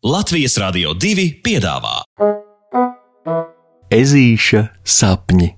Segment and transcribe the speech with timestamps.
[0.00, 1.98] Latvijas Rādio 2 piedāvā
[3.92, 5.50] Ezīša sapņi.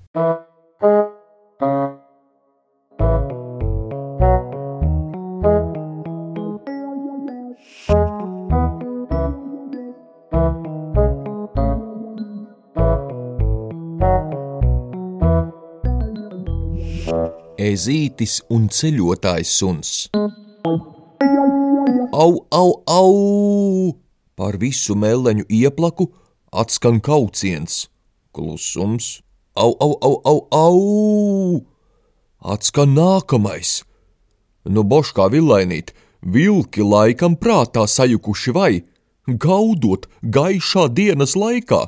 [17.63, 19.97] Ezītis un ceļotājs suns.
[22.11, 24.02] Au, au, au!
[24.43, 26.09] Pār visu meleņu ieplaku
[26.51, 27.85] atskan kauciens.
[28.35, 29.21] Klusums.
[29.55, 31.61] Au, au, au, au, au!
[32.43, 33.85] Atskan nākamais.
[34.67, 35.93] Nu, boškā villainīt,
[36.27, 38.73] vilki laikam prātā sajukuši vai,
[39.47, 41.85] gaudot gaišā dienas laikā.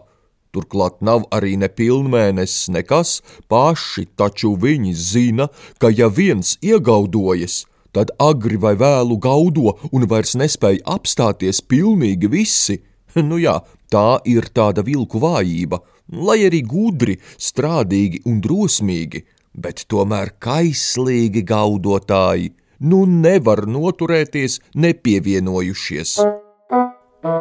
[0.56, 3.18] Turklāt nav arī ne pilnmēnesis, nekas,
[3.52, 10.36] paši taču viņi zina, ka ja viens iegaudojas, tad agri vai vēlu gaudo un vairs
[10.40, 12.82] nespēja apstāties pilnīgi visi.
[13.16, 13.54] Nu jā,
[13.88, 15.80] tā ir tāda vilku vājība,
[16.12, 19.22] lai arī gudri, strādīgi un drosmīgi,
[19.56, 22.52] bet tomēr kaislīgi gaudotāji,
[22.92, 26.18] nu nevar noturēties nepievienojušies.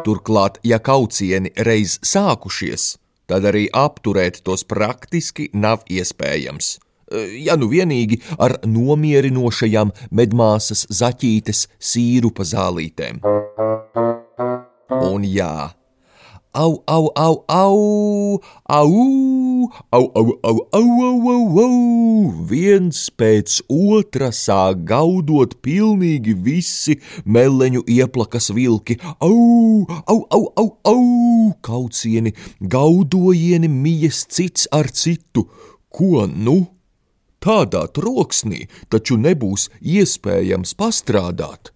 [0.07, 2.95] Turklāt, ja kaucieni reiz sākušies,
[3.27, 6.77] tad arī apturēt tos praktiski nav iespējams.
[7.45, 13.21] Ja nu vienīgi ar nomierinošajām medmāsas zaķītes sīrupa zālītēm.
[14.95, 15.75] Un jā,
[16.55, 18.91] au, au, au, au, au,
[19.91, 22.89] au, au, au, au, au, au, au, viens
[23.19, 28.97] pēc otra sāk gaudot pilnīgi visi meleņu ieplakas vilki.
[29.19, 35.49] Au, au, au, au, au, kaucieni, gaudojieni mijas cits ar citu.
[35.91, 36.74] Ko nu?
[37.45, 41.69] Tādā troksnī taču nebūs iespējams pastrādāt.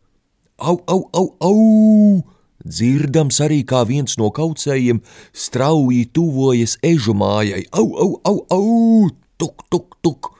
[0.57, 2.23] Au, au, au, au!
[2.65, 7.67] Dzirdams arī, kā viens no kaucējiem strauji tuvojas ežu mājai.
[7.71, 9.09] Au, au, au, au!
[9.37, 10.31] Tuk, tuk, tuk!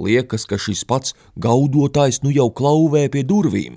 [0.00, 3.76] Liekas, ka šis pats gaudotājs nu jau klauvē pie durvīm.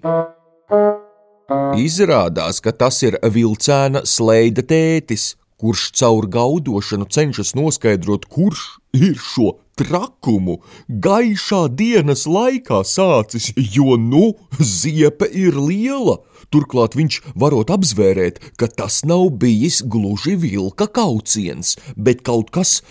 [1.83, 8.63] Izrādās, ka tas ir vilcēna sleida tētis, kurš caur gaudošanu cenšas noskaidrot, kurš
[8.95, 16.19] ir šo trakumu gaišā dienas laikā sācis, jo nu ziepe ir liela.
[16.53, 22.81] Turklāt viņš varot apzvērēt, ka tas nav bijis gluži vilka kauciens, bet kaut kas,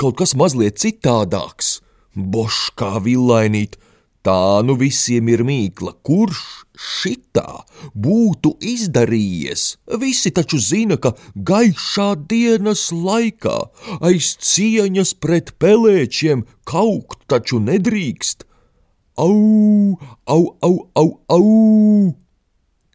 [0.00, 1.80] kaut kas mazliet citādāks.
[2.16, 3.76] Bošs kā villainīt,
[4.26, 6.40] tā nu visiem ir mīkla, kurš
[6.76, 7.62] šitā
[7.94, 9.64] būtu izdarījies.
[10.02, 11.14] Visi taču zina, ka
[11.50, 13.56] gaišā dienas laikā
[14.08, 18.44] aiz cieņas pret pelēčiem kaukt taču nedrīkst.
[19.16, 21.46] Au, au, au, au, au!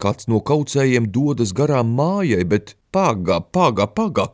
[0.01, 4.27] Kāds no kaucējiem dodas garām mājai, bet paga, paga, paga.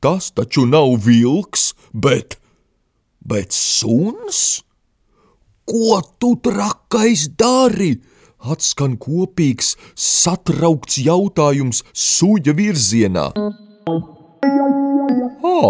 [0.00, 2.38] Tas taču nav vilks, bet,
[3.26, 4.62] bet suns?
[5.68, 7.98] Ko tu trakais dari?
[8.40, 13.26] Atskan kopīgs, satraukts jautājums suja virzienā.
[15.44, 15.68] Ā,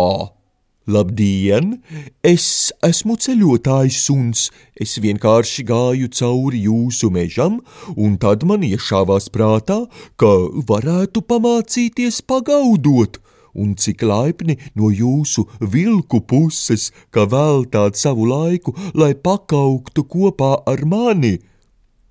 [0.87, 1.81] labdien!
[2.23, 4.49] Es esmu ceļotājs suns.
[4.79, 7.59] Es vienkārši gāju cauri jūsu mežam,
[7.97, 9.81] un tad man iešāvās prātā,
[10.15, 10.31] ka
[10.71, 13.19] varētu pamācīties pagaudot
[13.55, 20.85] un cik laipni no jūsu vilku puses, ka veltāt savu laiku, lai pakauktu kopā ar
[20.85, 21.39] mani.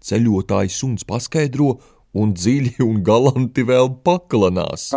[0.08, 1.78] Ceļotājs suns paskaidro,
[2.18, 4.90] un dziļi un galanti vēl paklanās.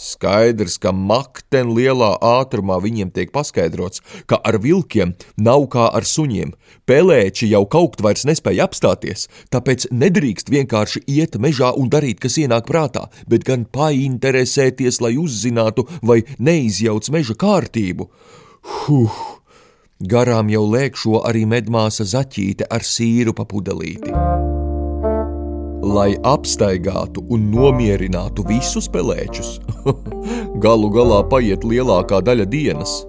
[0.00, 6.52] Skaidrs, ka makten lielā ātrumā viņiem tiek paskaidrots, ka ar vilkiem nav kā ar suņiem.
[6.88, 12.68] Pelēči jau kaut vairs nespēja apstāties, tāpēc nedrīkst vienkārši iet mežā un darīt, kas ienāk
[12.70, 18.10] prātā, bet gan painteresēties, lai uzzinātu, vai neizjauc meža kārtību.
[18.60, 19.20] Huh!
[20.00, 24.29] Garām jau lēkšo arī medmāsa zaķīte ar sīru pa pudelīti.
[25.80, 29.58] Lai apstaigātu un nomierinātu visus pelēčus,
[30.64, 33.00] galu galā paiet lielākā daļa dienas,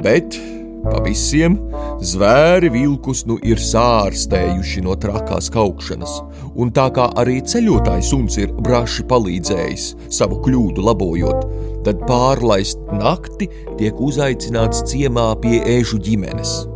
[0.00, 0.38] bet
[0.84, 1.56] pa visiem
[2.04, 6.18] zvēri vilkus nu ir sārstējuši no trakās kaukšanas,
[6.60, 11.48] un tā kā arī ceļotājs suns ir braši palīdzējis savu kļūdu labojot,
[11.86, 16.73] tad pārlaist nakti tiek uzaicināts ciemā pie ēžu ģimenes.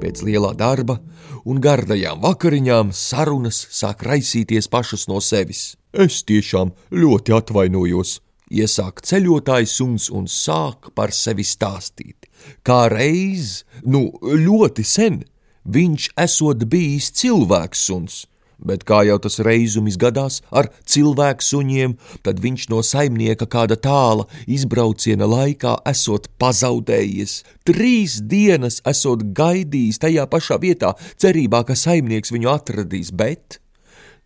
[0.00, 0.96] Pēc lielā darba
[1.44, 5.74] un gardajām vakariņām sarunas sāk raisīties pašas no sevis.
[5.92, 12.30] Es tiešām ļoti atvainojos, iesāk ceļotājs suns un sāk par sevi stāstīt.
[12.64, 15.20] Kā reiz, nu ļoti sen,
[15.68, 18.22] viņš esot bijis cilvēks suns,
[18.64, 24.26] bet kā jau tas reizumis gadās ar cilvēku suņiem, tad viņš no saimnieka kāda tāla
[24.50, 27.40] izbrauciena laikā esot pazaudējies.
[27.68, 33.60] Trīs dienas esot gaidījis tajā pašā vietā, cerībā, ka saimnieks viņu atradīs, bet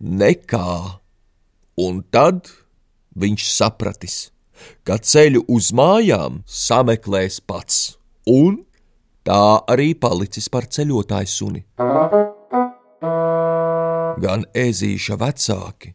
[0.01, 1.01] nekā.
[1.81, 2.47] Un tad
[3.19, 4.19] viņš sapratis,
[4.87, 7.97] ka ceļu uz mājām sameklēs pats,
[8.31, 8.63] un
[9.27, 11.65] tā arī palicis par ceļotāju suni
[14.25, 15.95] gan ezīša vecāki,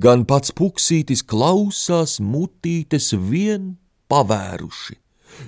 [0.00, 3.74] gan pats puksītis klausās mutītes vien
[4.10, 4.96] pavēruši.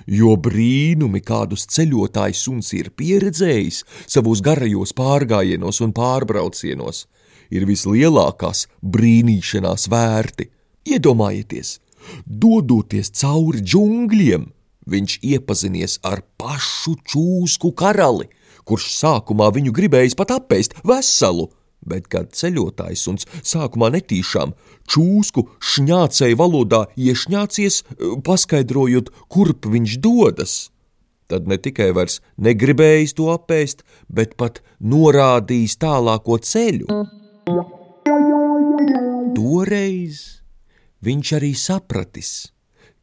[0.05, 7.07] Jo brīnumi, kādus ceļotājs suns ir pieredzējis savos garajos pārgājienos un pārbraucienos,
[7.49, 10.49] ir vislielākās brīnīšanās vērti.
[10.89, 11.79] Iedomājieties,
[12.25, 14.45] dodoties cauri džungļiem,
[14.89, 18.29] viņš iepazinies ar pašu čūsku karali,
[18.65, 21.49] kurš sākumā viņu gribējis pat apēst veselu,
[21.85, 24.53] bet kad ceļotājs un sākumā netīšām
[24.89, 27.83] čūsku šņācēju valodā iešņācies,
[28.25, 30.57] paskaidrojot, kurp viņš dodas.
[31.29, 36.89] Tad ne tikai vairs negribējis to apēst, bet pat norādījis tālāko ceļu.
[39.37, 40.23] Toreiz
[41.05, 42.49] viņš arī sapratis,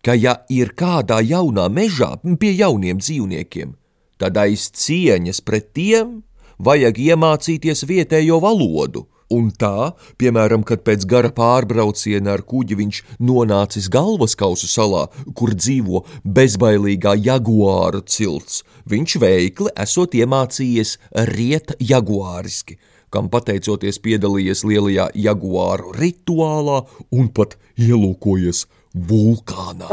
[0.02, 3.76] ka ja ir kādā jaunā mežā pie jauniem dzīvniekiem,
[4.18, 6.20] tad aiz cieņas pret tiem
[6.58, 9.06] vajag iemācīties vietējo valodu.
[9.32, 9.90] Un tā,
[10.22, 18.04] piemēram, kad pēc gara pārbrauciena ar kuģi viņš nonācis galvaskausu salā, kur dzīvo bezbailīgā jaguāra
[18.06, 20.98] cilts, viņš veikli esot iemācījies
[21.32, 22.78] riet jaguāriski,
[23.10, 29.90] kam pateicoties piedalījies lielajā jaguāru rituālā un pat ielūkojies vulkānā.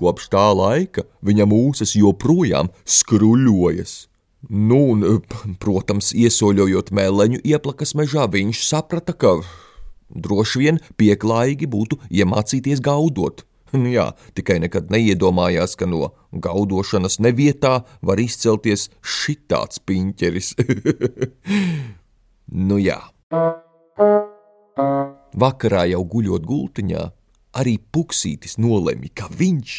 [0.00, 4.11] Kopš tā laika viņa mūsas joprojām skruļojas.
[4.50, 5.04] Nu, un,
[5.62, 9.36] protams, iesoļojot meleņu ieplakas mežā, viņš saprata, ka
[10.10, 13.44] droši vien pieklājīgi būtu iemācīties gaudot.
[13.72, 20.52] Nu jā, tikai nekad neiedomājās, ka no gaudošanas nevietā var izcelties šitāds piņķeris.
[22.68, 22.98] nu jā.
[25.32, 27.06] Vakarā jau guļot gultiņā,
[27.56, 29.78] arī Puksītis nolemj, ka viņš,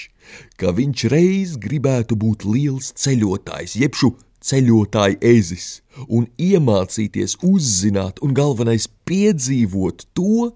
[0.58, 5.68] ka viņš reiz gribētu būt liels ceļotājs, jebšu ceļotāja ezis
[6.08, 10.52] un iemācīties uzzināt un galvenais piedzīvot to,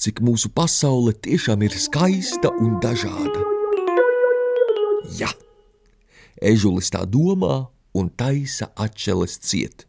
[0.00, 3.44] cik mūsu pasaule tiešām ir skaista un dažāda.
[5.18, 5.30] Ja,
[6.40, 7.66] ežulis tā domā
[7.96, 9.86] un taisa atšķeles ciet.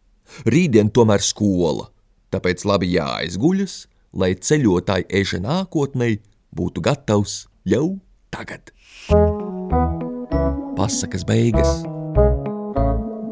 [0.48, 1.89] Rītdien tomēr skola,
[2.31, 3.77] tāpēc labi jāaizguļas,
[4.15, 6.13] lai ceļotāji eža nākotnē
[6.56, 8.00] būtu gatavs jau
[8.31, 8.71] tagad.
[10.80, 11.81] Pasakas beigas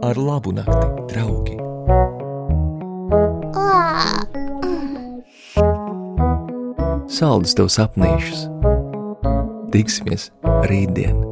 [0.01, 1.57] ar labu nakti, draugi!
[7.19, 8.45] Saldus tev sapnīšus!
[9.73, 10.29] Tiksimies
[10.69, 11.28] rītdien!